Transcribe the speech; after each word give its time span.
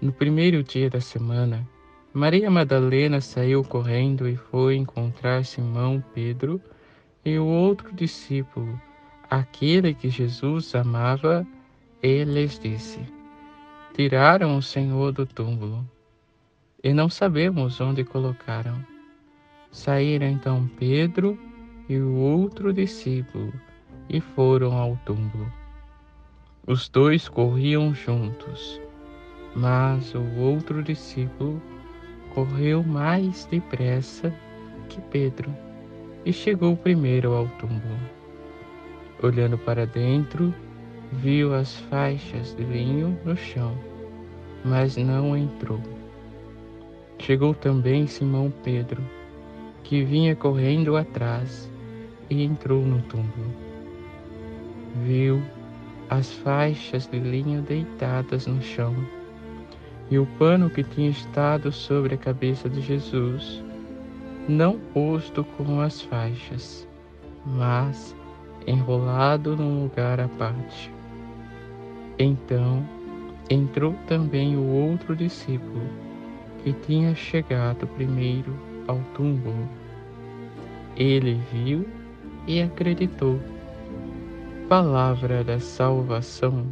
No 0.00 0.12
primeiro 0.12 0.62
dia 0.62 0.88
da 0.88 1.00
semana, 1.00 1.68
Maria 2.14 2.48
Madalena 2.48 3.20
saiu 3.20 3.64
correndo 3.64 4.28
e 4.28 4.36
foi 4.36 4.76
encontrar 4.76 5.44
Simão 5.44 6.02
Pedro 6.14 6.62
e 7.24 7.36
o 7.36 7.44
outro 7.44 7.92
discípulo, 7.92 8.80
aquele 9.28 9.92
que 9.92 10.08
Jesus 10.08 10.72
amava, 10.76 11.44
e 12.00 12.22
lhes 12.22 12.60
disse: 12.60 13.00
Tiraram 13.92 14.56
o 14.56 14.62
Senhor 14.62 15.10
do 15.10 15.26
túmulo 15.26 15.84
e 16.84 16.92
não 16.92 17.08
sabemos 17.08 17.80
onde 17.80 18.04
colocaram. 18.04 18.78
Saíram 19.72 20.28
então 20.28 20.70
Pedro 20.78 21.36
e 21.88 21.98
o 21.98 22.14
outro 22.14 22.72
discípulo 22.72 23.52
e 24.08 24.20
foram 24.20 24.78
ao 24.78 24.96
túmulo. 25.04 25.52
Os 26.64 26.88
dois 26.88 27.28
corriam 27.28 27.92
juntos 27.92 28.80
mas 29.58 30.14
o 30.14 30.22
outro 30.38 30.84
discípulo 30.84 31.60
correu 32.32 32.84
mais 32.84 33.44
depressa 33.46 34.32
que 34.88 35.00
Pedro 35.10 35.52
e 36.24 36.32
chegou 36.32 36.76
primeiro 36.76 37.34
ao 37.34 37.48
túmulo. 37.58 37.98
Olhando 39.20 39.58
para 39.58 39.84
dentro, 39.84 40.54
viu 41.10 41.52
as 41.54 41.74
faixas 41.74 42.54
de 42.54 42.62
linho 42.62 43.18
no 43.24 43.36
chão, 43.36 43.76
mas 44.64 44.96
não 44.96 45.36
entrou. 45.36 45.80
Chegou 47.18 47.52
também 47.52 48.06
Simão 48.06 48.52
Pedro, 48.62 49.02
que 49.82 50.04
vinha 50.04 50.36
correndo 50.36 50.96
atrás, 50.96 51.68
e 52.30 52.44
entrou 52.44 52.82
no 52.82 53.02
túmulo. 53.02 53.52
Viu 55.04 55.42
as 56.08 56.32
faixas 56.32 57.08
de 57.08 57.18
linho 57.18 57.60
deitadas 57.60 58.46
no 58.46 58.62
chão 58.62 58.94
e 60.10 60.18
o 60.18 60.26
pano 60.38 60.70
que 60.70 60.82
tinha 60.82 61.10
estado 61.10 61.70
sobre 61.70 62.14
a 62.14 62.18
cabeça 62.18 62.68
de 62.68 62.80
Jesus, 62.80 63.62
não 64.48 64.78
posto 64.78 65.44
com 65.44 65.80
as 65.80 66.00
faixas, 66.00 66.88
mas 67.44 68.16
enrolado 68.66 69.56
num 69.56 69.82
lugar 69.84 70.18
à 70.18 70.28
parte. 70.28 70.92
Então 72.18 72.82
entrou 73.50 73.94
também 74.06 74.56
o 74.56 74.66
outro 74.66 75.14
discípulo, 75.14 75.82
que 76.62 76.72
tinha 76.72 77.14
chegado 77.14 77.86
primeiro 77.86 78.54
ao 78.86 78.98
túmulo. 79.14 79.68
Ele 80.96 81.40
viu 81.52 81.86
e 82.46 82.60
acreditou. 82.60 83.38
Palavra 84.68 85.44
da 85.44 85.60
salvação. 85.60 86.66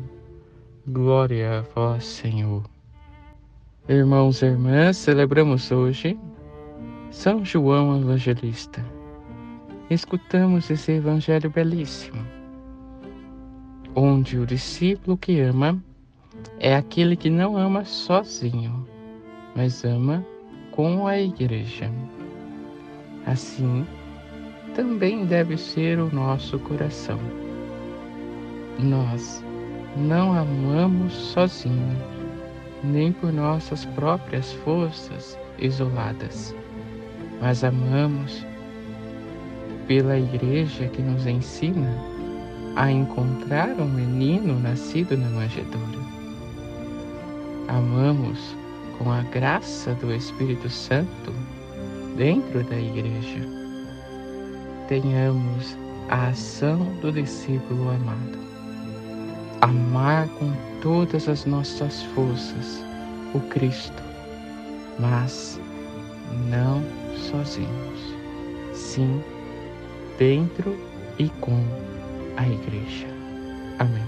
Glória 0.86 1.58
a 1.58 1.62
vós, 1.62 2.04
Senhor. 2.04 2.75
Irmãos 3.88 4.42
e 4.42 4.46
irmãs, 4.46 4.96
celebramos 4.96 5.70
hoje 5.70 6.18
São 7.12 7.44
João 7.44 8.00
Evangelista. 8.00 8.84
Escutamos 9.88 10.68
esse 10.68 10.90
evangelho 10.90 11.48
belíssimo, 11.48 12.20
onde 13.94 14.40
o 14.40 14.44
discípulo 14.44 15.16
que 15.16 15.38
ama 15.38 15.80
é 16.58 16.74
aquele 16.74 17.14
que 17.14 17.30
não 17.30 17.56
ama 17.56 17.84
sozinho, 17.84 18.84
mas 19.54 19.84
ama 19.84 20.26
com 20.72 21.06
a 21.06 21.20
igreja. 21.20 21.88
Assim, 23.24 23.86
também 24.74 25.24
deve 25.26 25.56
ser 25.56 26.00
o 26.00 26.12
nosso 26.12 26.58
coração. 26.58 27.20
Nós 28.80 29.44
não 29.96 30.32
amamos 30.32 31.12
sozinhos 31.12 32.15
nem 32.82 33.12
por 33.12 33.32
nossas 33.32 33.84
próprias 33.84 34.52
forças 34.52 35.38
isoladas, 35.58 36.54
mas 37.40 37.64
amamos 37.64 38.44
pela 39.86 40.18
igreja 40.18 40.88
que 40.88 41.02
nos 41.02 41.26
ensina 41.26 41.92
a 42.76 42.90
encontrar 42.90 43.70
um 43.80 43.88
menino 43.88 44.58
nascido 44.60 45.16
na 45.16 45.28
manjedoura. 45.30 46.06
Amamos 47.68 48.56
com 48.98 49.10
a 49.10 49.22
graça 49.22 49.94
do 49.94 50.12
Espírito 50.12 50.68
Santo 50.68 51.32
dentro 52.16 52.62
da 52.64 52.76
igreja. 52.78 53.40
Tenhamos 54.88 55.76
a 56.08 56.28
ação 56.28 56.78
do 57.00 57.10
discípulo 57.10 57.90
amado 57.90 58.55
amar 59.66 60.28
com 60.38 60.52
todas 60.80 61.28
as 61.28 61.44
nossas 61.44 62.02
forças 62.14 62.84
o 63.34 63.40
Cristo, 63.40 64.02
mas 64.98 65.60
não 66.48 66.82
sozinhos, 67.16 68.14
sim 68.72 69.20
dentro 70.18 70.76
e 71.18 71.28
com 71.40 71.60
a 72.36 72.46
Igreja. 72.46 73.06
Amém. 73.78 74.04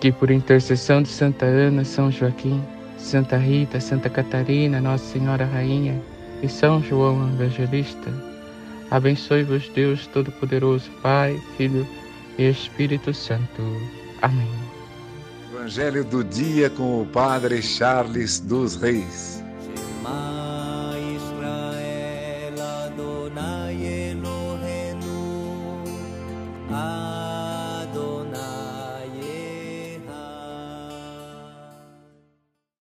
Que 0.00 0.10
por 0.10 0.30
intercessão 0.30 1.02
de 1.02 1.08
Santa 1.08 1.44
Ana, 1.44 1.84
São 1.84 2.10
Joaquim, 2.10 2.60
Santa 2.96 3.36
Rita, 3.36 3.80
Santa 3.80 4.08
Catarina, 4.08 4.80
Nossa 4.80 5.04
Senhora 5.04 5.44
Rainha 5.44 6.00
e 6.42 6.48
São 6.48 6.82
João 6.82 7.28
Evangelista, 7.34 8.10
abençoe-vos 8.90 9.68
Deus 9.68 10.06
Todo-Poderoso, 10.08 10.90
Pai, 11.02 11.40
Filho 11.56 11.86
e 12.38 12.48
Espírito 12.48 13.12
Santo. 13.14 13.62
Amém. 14.22 14.48
Evangelho 15.52 16.04
do 16.04 16.22
dia 16.22 16.70
com 16.70 17.02
o 17.02 17.06
Padre 17.06 17.60
Charles 17.60 18.40
dos 18.40 18.76
Reis. 18.76 19.42
Israel 21.16 22.54
Adonai 22.86 23.74
Eloheinu. 24.10 25.12